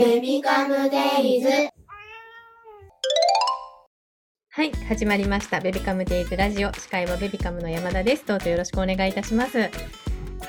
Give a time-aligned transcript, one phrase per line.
[0.00, 1.48] ベビカムデイズ
[4.48, 5.60] はい、始まりました。
[5.60, 6.72] ベビカムデイズラジオ。
[6.72, 8.24] 司会はベビカムの山田です。
[8.24, 9.58] どうぞよろしくお願いいたします。
[9.58, 9.66] は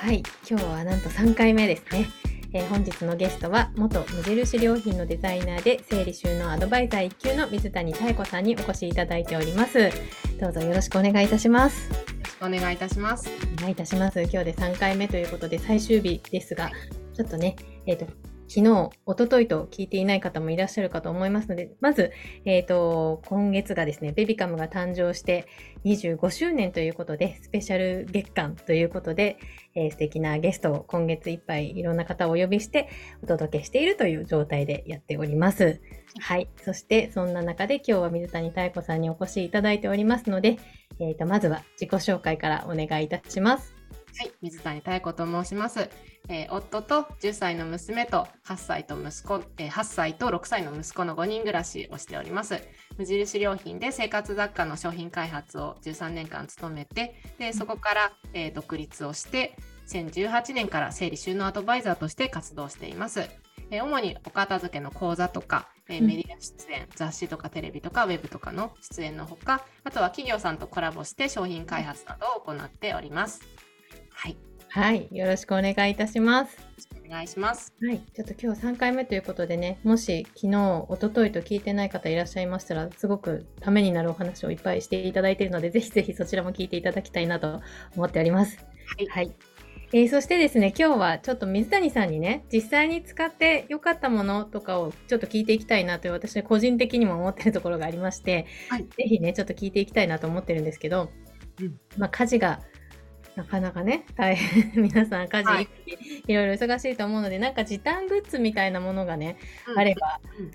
[0.10, 2.08] い、今日はなんと3回目ですね。
[2.54, 9.92] えー本日のゲストは元無印良品のデザイナーで整理収納アドバイザー1級の水谷妙子さんにお越しいただいております。
[10.40, 11.90] どうぞよろしくお願いいたします。
[11.90, 13.30] よろしくお願いいたします。
[13.58, 14.22] お願いいたします。
[14.22, 16.72] 今日で3回目ということで最終日ですが、
[17.14, 18.06] ちょっとね、えっ、と、
[18.54, 22.12] 昨日、一昨日と聞いていない方もいらっしゃるかと思いますので、まず、
[22.44, 25.48] えっ、と、今月がですね、ベビカムが誕生して
[25.86, 29.38] 25周年ということで、スペシャル月間ということで、
[29.74, 32.90] えー素敵なゲストを今月いっぱいいろんな方をお呼びして
[33.24, 35.80] お届けしているという状態でやっております。
[36.20, 36.50] はい。
[36.58, 40.58] そして、そんな中で今日は水谷妙子さんにお越しいただいておりますので、
[41.00, 43.81] えっ、と、まずは自己紹介からお願いいたします。
[44.18, 45.90] はい、水谷妙子と申します。
[46.28, 52.62] えー夫と10歳の娘と8歳と息子、えー8歳と6歳の息子の5人暮らしをしております。
[52.98, 59.56] 無印良品で生活雑貨の商品開発を13年間務めて、でそこから、えー独立をして、
[59.88, 63.22] 2018年から整理収納アドバイザーとして活動しています。
[63.72, 73.42] えー主にお片付けの講座とか、えメディア出演、雑誌とかテレビとかウェブとかの出演のほか、あとは企業さんとコラボして商品開発などを行っております。
[74.22, 74.38] はい、よ
[74.70, 75.08] はい。
[75.12, 76.56] よろしくお願いいたします。
[77.08, 77.74] お願いします。
[77.82, 77.98] はい。
[78.14, 87.62] ちょっと今日3回目ということでね、もし昨日、一昨日と聞いてない方いらっしゃいましたら、すごくためになるお話をいっぱいしていただいているので、ぜひぜひそちらも聞いていただきたいなと
[87.96, 88.58] 思っております。
[88.60, 88.64] は
[89.00, 89.34] いはい。
[89.94, 101.10] えーそしてですね、今日はちょっと水谷さんにね、実際に使って良かったものとかをちょっと聞いていきたいなという私個人的にも思ってるところがありまして、はいぜひね、ちょっと聞いていきたいなと思ってるんですけど、
[101.60, 102.62] うんまあ家事が
[103.36, 105.68] なかなかね、大変、 皆さん家事、はい。
[106.28, 109.38] い、ろいろ忙しいと思うので、なんか時短グッズみたいなものがね、
[109.76, 110.52] あればうん。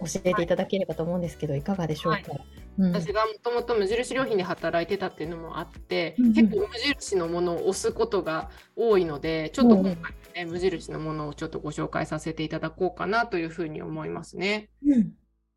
[0.00, 2.20] 教えていただければと思うんですけど、いかがでしょうか？
[2.78, 2.92] うん。
[2.92, 6.34] 私がもともと無印良品で働いてたっていうのもあって、うんうん。
[6.34, 14.68] 結構無印のものを押すことが多いので、ちょっと今回ね、無印のものをちょっとご紹介させていただこうかなというふうに思いますね。
[14.86, 15.12] うん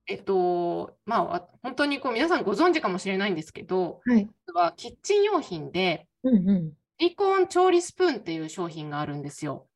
[0.07, 4.27] えっと、まあわ、本当にこう皆さんご存知かもしれないんですけど、はい。
[4.47, 6.73] 実はキッチン用品で、うんうん。
[6.99, 9.67] シリコン調理スプーンっていう商品があるんですよ。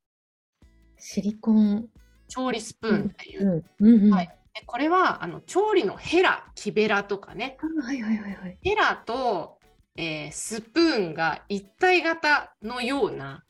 [0.98, 1.88] シリコン。
[2.30, 3.66] 調理スプーンっていう。
[3.80, 4.14] うん。
[4.14, 8.58] はいでこれはあの調理のヘラ、木べらとかね、あはいはいはいはい。
[8.62, 9.60] ヘラと、
[9.96, 13.44] えースプーンが一体型のようなあ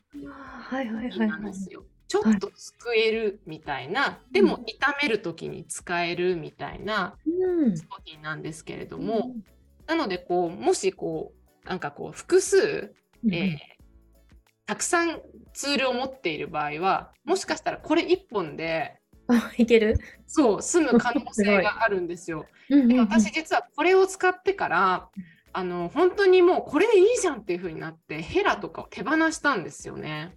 [0.68, 1.28] はいはいはい品はい。
[1.28, 1.84] なんですよ。
[2.08, 7.76] ちょっとすくえるみたいな、でも炒める時に使えるみたいなうん。
[7.76, 9.34] 商品なんですけれども、
[9.86, 11.32] なのでこうもしこ
[11.64, 13.82] うなんかこう複数、うん、えー
[14.64, 15.20] たくさん
[15.52, 18.96] ツールを持っている場合はもしかしたらこれ1本で
[19.26, 19.98] あいける？
[20.26, 22.46] そう済む可能性があるんですよ。
[22.70, 25.08] うんで私実はこれを使ってから
[25.52, 30.36] あの本当にもうこれでいいじゃんっていう風になってヘラとかを手放したんですよね。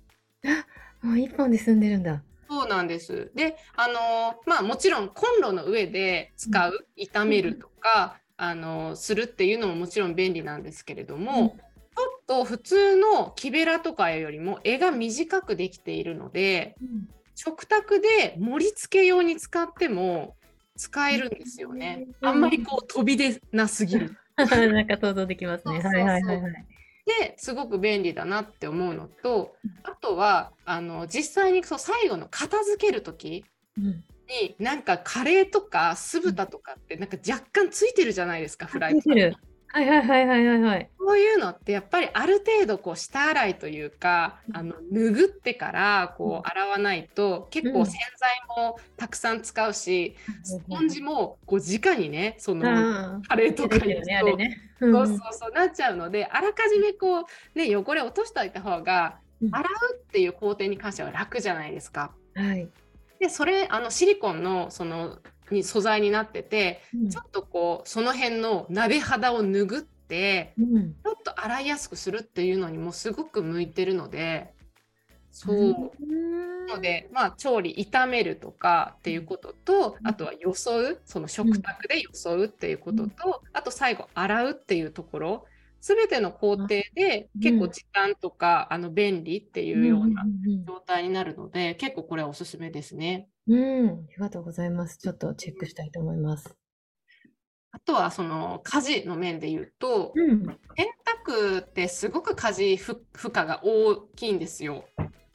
[1.02, 2.24] もう一本で済んでるんだ。
[2.50, 3.32] そうなんです。
[3.36, 11.56] で、あのまあもちろんコンロの上で使う、炒めるとか、あのするっていうのももちろん便利なんですけれども、
[11.96, 20.38] ちょっと普通の木べらとかよりも絵が短くできているので、うん食卓で盛り付け用に使っても
[20.78, 22.08] 使えるんですよね。
[22.22, 24.18] うんあんまりこう飛び出なすぎる。
[24.74, 25.80] なんか想像できますね。
[25.80, 26.66] はいはいはいはい。
[27.06, 33.46] ですごく便利だなって思うのとあとはあの実際にそう最後の片付ける時
[33.78, 34.04] うん。
[34.28, 39.36] になんかカレーとか酢豚とかってなんか若干ついてるじゃないですかフライパン
[39.76, 40.90] はいはいはいはいはいはい。
[40.98, 54.02] そういうのってやっぱりある程度こう下洗いというかあの拭ってからこう洗わないと結うん構洗剤もたくさん使うしスポンジもこう直にねそのあカレーとかにあ。
[54.02, 54.58] ね、あれね。
[54.80, 57.24] そうそうそうなっちゃうのであらかじめこう
[57.54, 62.16] ね汚れ落としておいた方がうん洗うっていう工程に関しては楽じゃないですか。
[62.34, 62.70] はい。
[63.20, 65.20] でそれあのシリコンのその
[65.54, 67.10] に素材になっててうん。
[67.10, 70.94] ちょっとこうその辺の鍋肌を拭ってうん。
[70.94, 74.54] ちょっと洗いやすくするっていうのにもすごく向いてるので
[75.32, 75.92] そう。
[76.02, 76.66] うん。
[76.68, 85.46] ので、まあ、調理炒めるとかっていうこととあとはよそうその食卓でよそうっていうことと、あと最後洗うっていうところ
[85.82, 87.42] 全ての工程でうん。
[87.42, 90.66] 結構時短とか、あの便利っていうようなうん。
[90.66, 93.28] 状態になるので、結構これはおすすめですね。
[93.48, 94.98] うんうん、ありがとうございます。
[94.98, 96.56] ちょっとチェックしたいと思います。
[97.72, 100.46] あとはその家事の面で言うと、うん。
[100.76, 100.88] 洗
[101.28, 104.86] 濯ってすごく家事負負荷が大きいんですよ。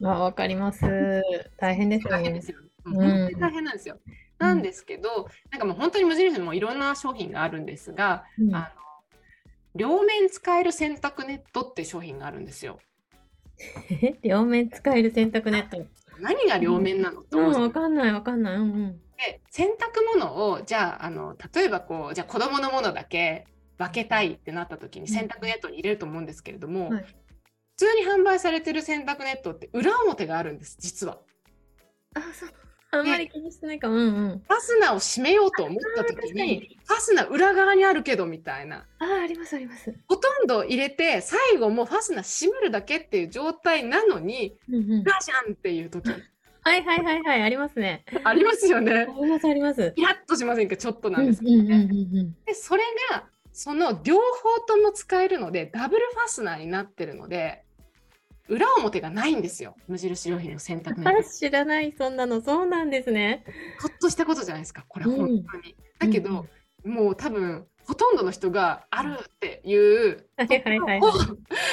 [0.03, 0.81] あ、わかります。
[1.59, 2.51] 大変ですよね大変です。
[2.51, 3.99] よ本当に大変なんですよ。
[4.39, 8.81] なんですけど、なんかもう本当に無印にもいろんな商品があるんですが、うんあの
[9.77, 12.81] 両面使える洗濯ネットって商品があるんですよ。
[13.91, 15.87] え 両面使える洗濯ネット。
[16.21, 18.57] 何が両面なのってうん、思うんですよわかんないわかんない。
[18.57, 19.01] うんうん。
[19.17, 23.47] で洗濯物をじゃああの例えばこうじゃあ子供のものだけ
[23.79, 27.05] 分けたいってなった時に洗濯ネットに入れると思うんですけれども、はい
[27.81, 31.17] 普通に販売されてる洗濯ネットって裏表があるんです実は。
[32.15, 32.51] あ、そう。
[32.93, 33.95] あんまり気にしてないかも。
[33.95, 34.43] うんうん。
[34.47, 39.95] ファスナーを閉めようと思った時ににファスナー裏側にあるけどみたいなあー、ありますあります。
[40.09, 45.03] ほとんど入れて最後もうファスナー閉めるだけっていう状態なのにうんうん。
[45.05, 46.09] ガシャンっていう時
[46.63, 48.05] はいはいはいはい、ありますね。
[48.23, 49.07] ありますよあね。
[49.23, 49.93] りますあります。
[49.97, 51.89] イラッとしませんかちょっとうんですけどね。
[52.47, 57.65] でそれがその両方とも使えるのでダブルファスナーになってるので
[58.51, 61.05] 裏表がないんですよ無印良品の洗濯うん。
[61.05, 62.41] ネッあ、知らない、そんなの。
[62.41, 63.45] そうなんですね。
[63.81, 65.77] トほっとしたことじゃないですかこれうん本当に。
[65.99, 66.47] だけど、
[66.85, 70.27] もう多分ほとんどの人があるっていう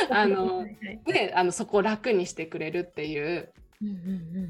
[0.10, 3.98] あのねあのそこを楽にしてくれるっていううんうんう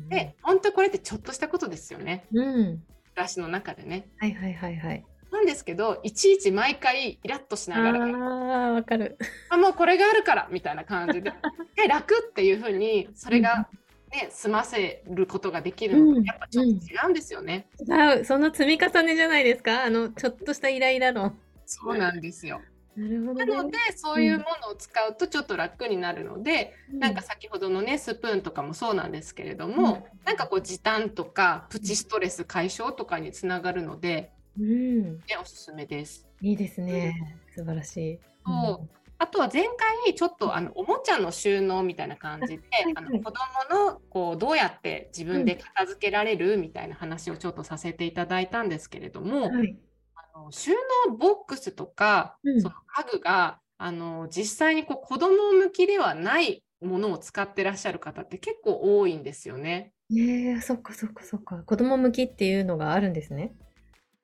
[0.05, 2.47] んで本当これってちょっとしたことですよねうん。
[2.47, 2.83] うん。
[3.17, 4.07] 暮らしの中でね。
[4.17, 5.05] はいはいはいはい。
[5.31, 9.17] なんですけどいちいち毎回イラッとしあながらあ、わかる。
[9.49, 11.33] あもうこれがあるからみたいな感じで
[11.75, 13.67] で楽っていうふうにそれが、
[14.11, 16.75] ね、済ませることができるのうんでやっぱちょっと違
[17.07, 17.67] うんですよね。
[17.79, 19.83] 違う、その積み重ねじゃないですか？
[19.83, 21.35] あの、ちょっとしたイライラの。
[21.65, 22.61] そうなんですよ。
[22.95, 23.45] なるほど、ね。
[23.45, 36.27] なのでそういうものを使うとちょっと楽になるので、なんか先ほどのねスプーンとかもそうなんですけれども、なんかこう時短とかプチストレス解消とかにつながるので、うん、ね、おすすめです。
[36.41, 37.37] いいですね。
[37.55, 38.19] 素晴らしい。
[38.45, 38.89] そう
[39.19, 39.63] あとは前
[40.05, 49.47] 回ちょっとあのおもちゃの収納みたいな感じで、はいあの子供のこうどうやって自分で片付けられるみたいな話をちょっとさせていただいたんですけれども。
[49.47, 50.71] あの収
[51.07, 59.93] 納ボックスとか、うんその家具があの実際にこう子供向きではないものを使ってらっしゃる方って結構多いんですよね。
[60.15, 61.57] ええそっかそっかそっか。
[61.63, 63.53] 子供向きっていうのがあるんですね。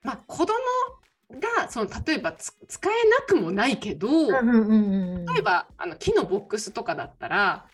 [0.03, 0.55] まあ、子供
[1.39, 4.71] がその例えばつ使えなくもないけど、うんうんうん
[5.17, 5.25] うん。
[5.25, 7.65] 例えばあの木のボックスとかだったら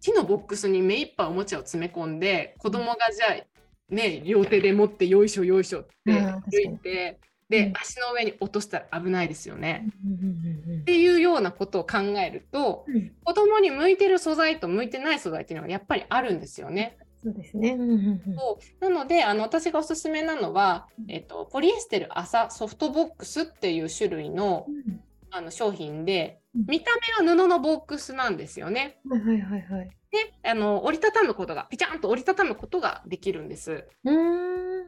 [0.00, 9.88] 木のボックスに目いっぱいおもちゃを詰め込んで子供がじゃあね両手で持ってよいしょよいしょって歩にいてうんで足の上に落としたら危ないですよね。
[10.04, 13.12] うんうんうんっていうようなことを考えるとうんうん。
[13.24, 16.98] 子供に向いてる素材と向いてない素材っていうのがやっぱりあるんですよね。
[17.22, 17.72] そうですね。
[17.72, 17.90] うんうん
[18.26, 18.36] うん。
[18.36, 25.00] そうなのであの私がおすすめなのは、えっと、ポリエステル麻ソフトボックスっていう種類のうん
[25.32, 28.98] あの商品でうん見た目は布のボックスなんですよね。
[29.08, 29.90] はいはいはいはい。
[30.10, 33.86] であの折りたたむことがピチャンと折りたたむことができるんです。
[34.04, 34.86] うーん。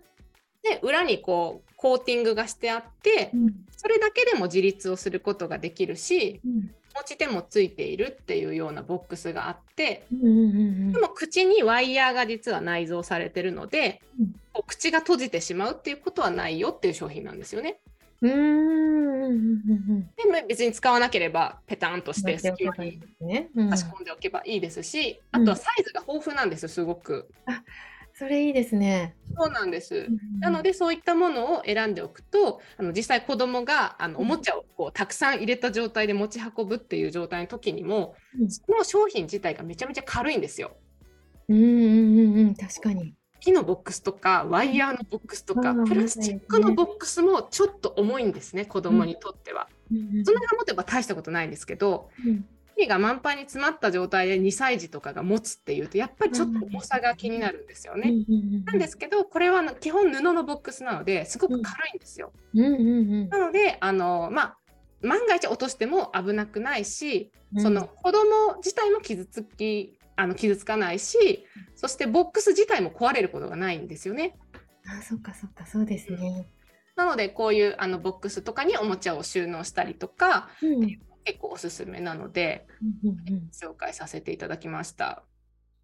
[0.63, 14.35] で裏にこうコーティングがしてあってうんそれだけでも自立をすることができるしうん持ち手もついているっていうようなボックスがあってでも口にワイヤーが実は内蔵されてるので、うん
[14.67, 17.79] 口が閉じてしまうっていうことはないよっていう商品なんですよね。
[18.23, 20.03] うん。
[20.17, 23.01] でも別に使わなければペタンとして隙間に
[23.71, 27.31] 差し込んでおけばいいですし、うんあとはサイズが豊富なんですよすごく。
[28.19, 29.15] それいいですね。
[29.37, 30.09] そうなんです。
[30.41, 40.77] なので、でそういったものを選んでおくとあの実際子供があのおもちゃをこうたくさん入れた状態で持ち運ぶっていう状態の時にもうんその商品自体がめちゃめちゃ軽いんですよ。
[41.49, 43.15] うんうんうんうん、確かに。
[43.39, 49.69] 木のボックスとかワイヤーのボックスとかうんプラスチックのボックスもちょっと重いんですね子供にとっては。
[49.93, 52.45] うんそのが持てば大したことないんですけどうん
[52.79, 58.13] 木が満杯に詰まった状態で2歳児とかが持つっていうとやっぱりちょっと重さが気になるんですよね。
[58.65, 62.33] なんですけどこれは基本布のボックスなのですごく軽いんですよ。
[62.55, 64.59] なのであの、まあ、
[65.03, 74.37] 万が一落としても危なくないし、うんその子供自体も傷つきあの傷つかないしそしてボックス自体も壊れることがないんですよね。
[74.87, 76.47] あ、そっかそっか、そうですね。
[76.95, 82.67] なのでこういうあのボックスとかにおもちゃを収納したりとかうんうん結構おすすめなので
[83.05, 85.23] うんうん紹介させていただきました。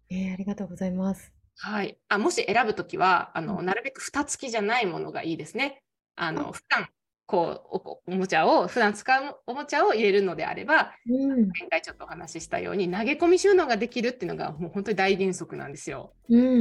[0.09, 1.33] えーありがとうございます。
[1.57, 5.83] はい、あもし選ぶときはあの、うんなるべく蓋付きじゃないものがいいですね。
[6.15, 6.89] あのあ普段
[7.27, 16.11] こうおおもちゃを普段使うおもちゃを入れるのであればうん前回ちょっとお話ししたように投げ込み収納ができるっていうのがもう本当に大原則なんですよ。
[16.29, 16.51] うんうんう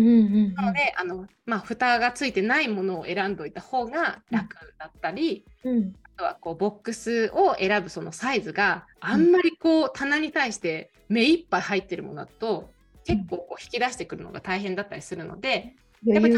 [0.50, 12.71] んなのであの、まあ、蓋がついてないものを選んどいた方が楽だったり、うんあとはこうボックスを選ぶそのサイズがあんまりこう棚に対して目いっぱい入ってるものだと
[13.04, 15.75] 結構こう引き出してくるのが大変だったりするので
[16.06, 16.37] やっぱり。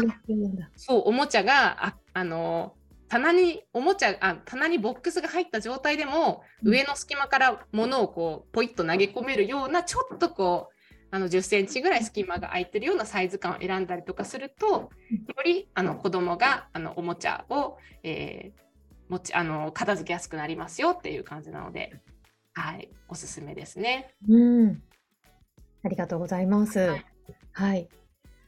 [0.75, 2.73] そうおもちゃがああの
[3.09, 10.75] 棚におもちゃあ棚にボックスが入った状態でも、うん上の隙間から物をこうポイッと投げ込めるようなちょっとこう
[11.11, 14.89] あの10センチぐらい隙間が空いてるようなサイズ感を選んだりとかするとよ
[15.45, 18.67] りあの子供があのおもちゃを、えー
[19.09, 21.93] 持ちあの片付けやすくなりますよっていう感じなので、
[22.53, 24.13] はい、おすすめですね。
[24.27, 24.83] うん。
[25.83, 26.79] ありがとうございます。
[26.79, 26.97] は
[27.53, 27.87] はいい。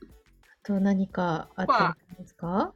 [0.04, 2.74] あと何かあったりしますか？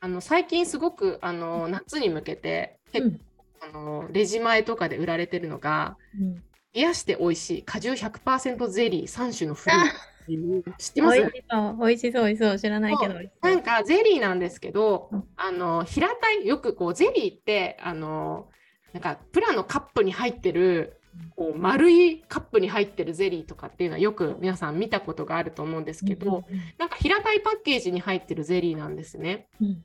[0.00, 3.16] あの最近すごくあの夏に向けて結構、
[3.60, 6.42] あのレジ前とかで売られてるのがうん。
[6.74, 10.88] 冷やして美味しい果汁100%ゼリー3種のフルーツ。
[10.88, 11.18] 知ってます？
[11.18, 12.58] 美味しそう、美味しそう、美味しそう。
[12.58, 13.14] 知らないけど。
[13.14, 15.24] なんかゼリーなんですけど、うん。
[15.36, 18.50] あの平たいよくこうゼリーってあの
[18.92, 21.00] なんかプラのカップに入ってる
[21.36, 26.44] こう丸いカップに入ってるゼリーとかっていうのはよく皆さん見たことがあると思うんですけど、
[26.78, 29.48] なんか平たいパッケージに入ってるゼリーなんですね。
[29.60, 29.82] うん。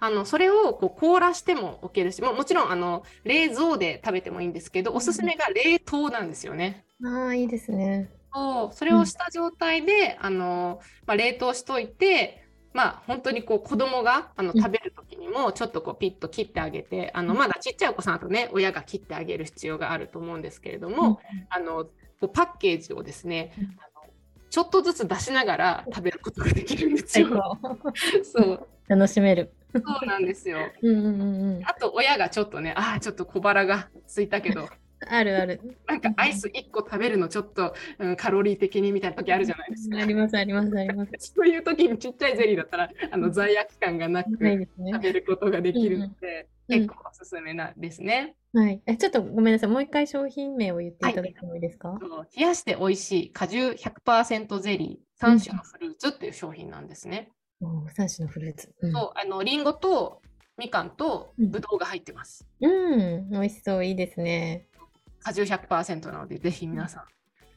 [0.00, 6.86] あのそれをこう凍らしても置けるしももちろんあの冷蔵で食べてもいいんですけどおすすめが冷凍なんですよね。
[7.04, 8.10] ああ、いいですね。
[8.34, 12.41] そうそれをした状態で、あのまあ、冷凍しといて、
[12.72, 21.90] まあ、本当にこう子供があのうん食べる時にもちょっとこうピッと切ってあげて、あのまだちっちゃいお子さんだとね親が切ってあげる必要があると思うんですけれども、あのこ
[22.22, 24.02] うパッケージをですね、うんあの
[24.50, 27.58] ちょっとずつ出しながら食べることができるんです最よ。
[27.62, 27.92] 高。
[28.22, 29.50] そう楽しめる。
[29.72, 30.58] そうなんですよ。
[30.82, 31.20] うんうんうん
[31.56, 31.62] うん。
[31.64, 34.68] あと親がちょっとね、ああ、ちょっと小腹が空いたけど、
[35.08, 35.60] あるある。
[35.86, 39.98] なんかアイス1個食べるのちょっと、うん、カロリー的にみたいな時あるじゃないですか。
[39.98, 41.12] ありますありますあります。
[41.34, 44.38] そういう時にちっちゃいゼリーだったらあの罪悪感がなく食。
[45.00, 48.34] べることができるので、うん結構おすすめなんですね。
[48.54, 48.80] はい。
[48.86, 49.70] え、ちょっとごめんなさい。
[49.70, 57.30] もう一回商品名を言っていただいてもいいですか、そう冷やして美味しい果汁100%ゼリー3種のフルーツっていう商品なんですね。
[57.60, 58.72] おー三種のフルーツ。
[58.80, 60.22] うんそうあのリンゴと
[60.58, 62.46] みかんとうんぶどうが入ってます。
[62.60, 64.66] うん、美味しそう、いいですね。
[65.22, 67.04] 果汁100%なのでぜひ皆さん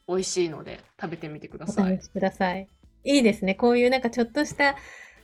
[0.07, 1.93] 美味しいので食べてみてください。
[1.93, 2.67] お試しください。
[3.03, 3.55] いいですね。
[3.55, 4.75] こういうなんかちょっとした、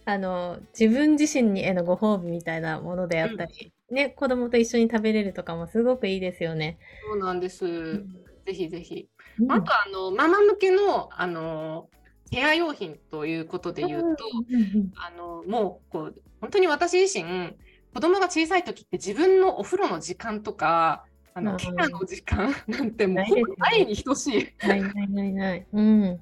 [0.05, 6.79] あの、自分自身にへのご褒美みたいなものであったり、ね、子供と一緒に食べれるとかもすごくいいですよね。
[7.11, 7.65] そうなんです。
[7.65, 8.07] ん
[8.45, 9.07] ぜひぜひ。
[9.39, 11.89] うんあとあのママ向けのあの
[12.31, 17.55] ケア用品ということで言うと、うんあのもうこう本当に私自身
[17.93, 25.67] 子供が小さい時って自分のお風呂の時間とかあうんのケアの時間 なんてもうないですよねほぼないに等しいないないないない。
[25.71, 26.19] うん。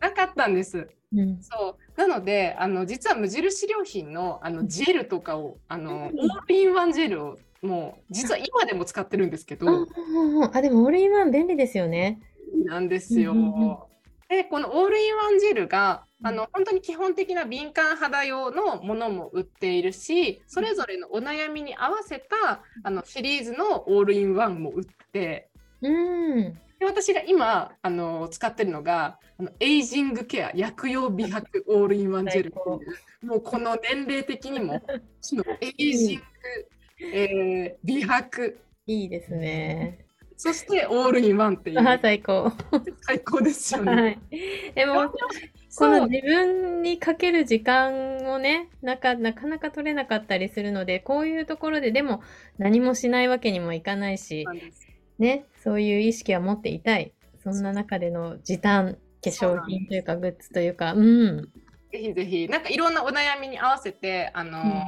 [0.00, 0.88] なかったんです。
[1.14, 1.38] うん。
[1.42, 9.86] そうなのであの実は無印良品のあのジェルとかをあのうんオールインワンジェルをもう実は今でも使ってるんですけどあ
[10.54, 12.20] あ、でもオールインワン便利ですよね。
[12.64, 13.32] なんですよ。
[13.32, 13.76] うんうんうん
[14.30, 25.48] でこのオールインワンジェルがうんあの本当に基本的な敏感肌用のものも売っているしそれぞれのお悩みに合わせたあのシリーズのオールインワンも売って
[25.82, 26.58] うん。
[26.78, 34.80] で私が今あの使ってるのがあのエイジングケア薬用美白オールインワンジェルっていうもうこの年齢的にも
[35.20, 36.24] そのエイジング、
[37.12, 38.54] えー美白
[38.86, 40.06] いいですね。
[40.36, 42.50] そしてオールインワンってい あう最高。
[43.02, 43.92] 最高ですよね。
[43.92, 44.18] はい。
[44.74, 45.12] でも、
[45.76, 52.22] この自分にかける時間をね、なかなかなか取れなかったりするので、こういうところででも
[52.58, 54.44] 何もしないわけにもいかないし
[55.18, 57.12] ね、そういう意識は持っていたい。
[57.42, 61.48] そんな中での時短、化粧品というかグッズというか、うん。
[61.92, 64.82] ぜひぜひ、なんかいろんなお悩みに合わせて、あのーうん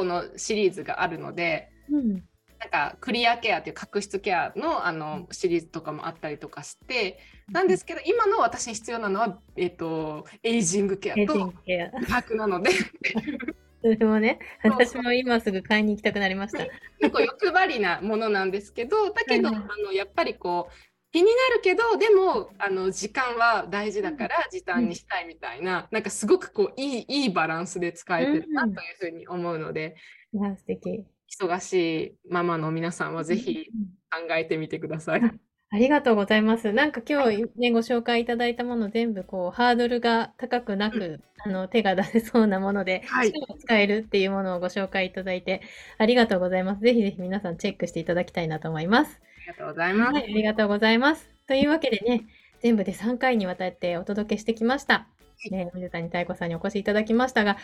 [0.00, 2.14] このシリーズがあるので、うん。
[2.58, 7.18] なんかクリアケアという角質ケアのあのシリーズとかもあったりとかして、
[7.52, 11.98] なんですけど、今の私に必要なのは、えっ、と、エイジングケアとグケア。
[11.98, 12.70] 美白なので、
[13.82, 16.64] それもね、私も今すぐ買いに行きたくなりました。
[17.00, 19.52] 結構欲張りなものなんですけど、だけど、あ
[19.84, 20.72] のやっぱりこう、
[21.12, 29.96] 気になるけど、でも、あの時間は大事だから時短にしたいみたいな、なんかすごくこういいいいバランスで使えてるなというふうに思うので、
[30.32, 31.04] いや、素敵。
[31.38, 35.20] 忙しいママの皆さんはぜひうん考えてみてください。
[35.72, 36.72] ありがとうございます。
[36.72, 45.62] なんか今日ね、ご紹介いただいたもの全部こうハードルが高くなく、あの手が出せそうなもので、はいしかも使えるっていうものをご紹介いただいて
[45.98, 46.80] ありがとうございます。
[46.80, 49.20] ぜひぜひ皆さんチェックしていただきたいなと思います。
[49.22, 50.12] ありがとうございます。
[50.12, 51.30] はい、ありがとうございます。
[51.46, 52.24] というわけでね、
[52.60, 55.06] 全部で3回にわたってお届けしてきました。
[55.52, 57.56] ね、水谷妙子さんにお越しいただきましたが、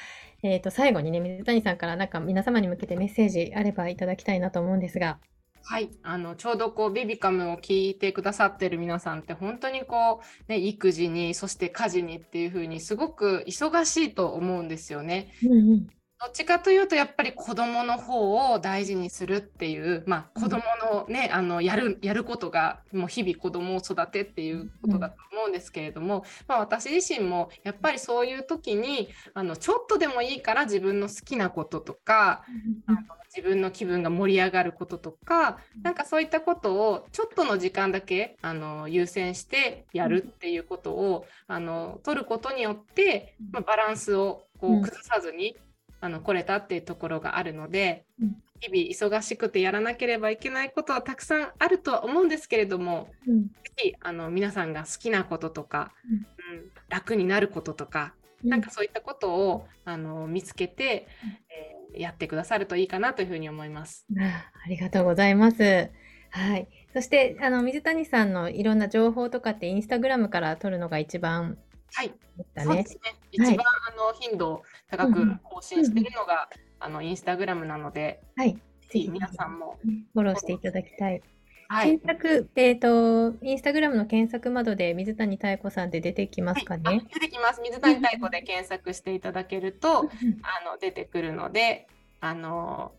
[0.45, 5.19] えー、と最後にね、水谷さんからなんか皆様に向けてメッセージあればいただきたいなと思うんですが。
[5.63, 15.33] はい、あのちょうどこうベビカムを聞いてくださってる皆さんって本当にこう、ね、育児にそして家事にっていう風にすごく忙しいと思うんですよね。
[15.43, 32.45] うんうんどっちかというとやっぱり子どもの方を大事にするっていう、まあ、子どものね、あのやるやることがもう日々子どもを育てっていうことだと思うんですけれども、まあ、私自身もやっぱりそういう時にあのちょっとでもいいから自分の好きなこととか
[32.87, 32.99] あの
[33.35, 44.79] 自分の気分が盛り上がることとかなんかそういったことをちょっとの時間だけあの優先してやるっていうことをあの取ることによって、まあ、バランスをこうん。
[44.79, 45.57] う崩さずに、
[46.00, 61.09] あの来れたっていうところがあるので、うん日々忙しくてやらなければいけないことはたくさんあるとは思うんですけれどもうんぜひあの皆さんが好きなこととか、うんうん楽になることとか、なんかそういったことをあの見つけて、
[61.50, 64.07] えーやってくださるといいかなというふうに思います。
[64.21, 65.91] あありがとうございます。
[66.31, 66.69] はい。
[66.93, 71.59] そして、あの、水谷さんのいろんな情報とかって、インスタグラムから取るのが一番
[71.95, 72.14] はい。
[72.59, 73.00] そうですね。
[73.33, 76.49] 一番、あの頻度高くうんうん更新しているのが、
[76.81, 78.55] あのインスタグラムなので、はい。
[78.88, 79.78] ぜひ皆さんも、
[80.12, 81.23] フォローしていただきたい。
[81.69, 87.02] はい検、索、えっ、と、インスタグラムの検索窓で水谷妙子さんって出てきますかあね。
[87.12, 87.61] 出てきます。
[87.61, 90.09] 水谷妙子で検索していただけると、うん
[90.43, 91.88] あの出てくるので、
[92.21, 92.93] あの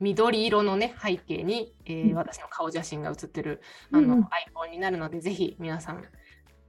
[0.00, 3.60] 緑色のね背景に、えーうん私の顔写真が写ってる
[3.92, 6.02] あの、うんうんアイコンになるので、ぜひ皆さん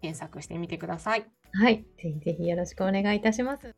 [0.01, 1.25] 検索してみてください。
[1.53, 1.85] はい。
[2.01, 3.75] ぜひぜひよろしくお願いいたします。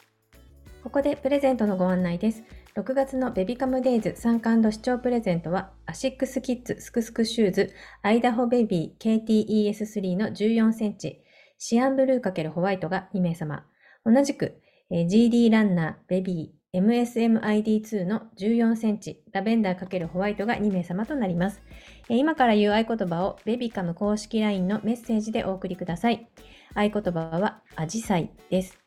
[0.84, 2.44] ここでプレゼントのご案内です。
[2.76, 11.22] 6月のベビカムデイズ3冠視聴プレゼントは、アシックスキッズスクスクシューズアイダホベビー KTES3 の14センチ、
[11.58, 13.66] シアンブルー×ホワイトが2名様。
[14.06, 21.62] 同じく、GD ランナーベビー MSMID2 の14センチ、ラベンダー×ホワイトが2名様となります。
[22.08, 26.30] 今から言う合言葉をベビカム公式 LINE のメッセージでお送りください。
[26.74, 28.78] 合言葉はアジサイです。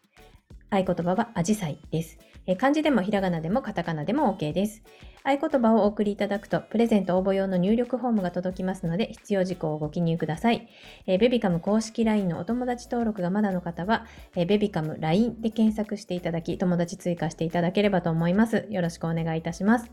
[0.71, 2.19] 合言葉はアジサイです。
[2.57, 4.83] 漢字でもひらがなでもカタカナでも OK です。
[5.23, 10.69] 合言葉をお送りいただくと、プレゼント応募用の入力フォームが届きますので、必要事項をご記入ください。
[11.07, 18.67] えベビカム公式 LINE のお友達登録がまだの方は、えベビカム LINE で検索していただき、友達追加していただければと思います。
[18.71, 19.91] よろしくお願いいたします。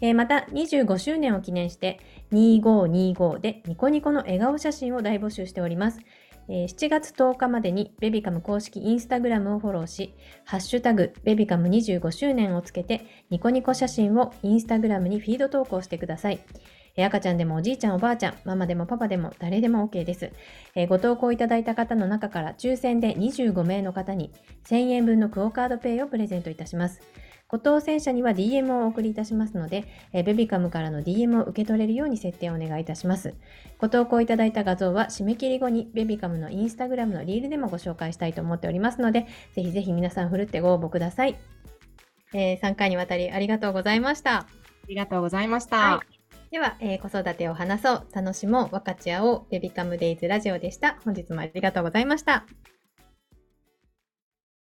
[0.00, 1.98] えまた、25周年を記念して、
[2.32, 6.00] 2525でニコニコの笑顔写真を大募集しております。
[6.50, 16.40] えー7月10日までにベビカム公式インスタグラムをフォローし、ハッシュタグベビカム25周年をつけて、ニコニコ写真をインスタグラムにフィード投稿してください。
[16.96, 20.32] えー赤ちゃんでもおじいちゃんおばあちゃん、ママでもパパでも誰でも OK です。
[20.74, 24.32] えーご投稿いただいた方の中から抽選で25名の方に
[24.66, 27.00] 1000円分のクオカードペイをプレゼントいたします。
[27.48, 33.34] ご当選者には DM をお送りいたしますので、えーベビカムからの DM を受け取れるように設定をお願いいたします。
[33.78, 41.36] ご投稿いただいた画像は締め切り後にベビカムのインスタグラムのリールでもご紹介したいと思っておりますので、ぜひぜひ皆さんふるってご応募ください。
[42.34, 44.40] えー3回にわたりありがとうございました。
[44.40, 44.46] あ
[44.86, 45.76] りがとうございました。
[45.76, 46.02] は
[46.50, 50.98] では、えー子育てを話そう、楽しもう、分かち合おう、ベビカムデイズラジオでした。
[51.04, 52.46] 本日もありがとうございました。